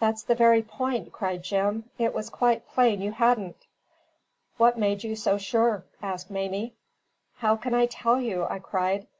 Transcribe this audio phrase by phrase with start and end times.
[0.00, 1.88] "That's the very point," cried Jim.
[1.96, 3.68] "It was quite plain you hadn't."
[4.56, 6.74] "What made you so sure?" asked Mamie.
[7.36, 9.06] "How can I tell you?" I cried.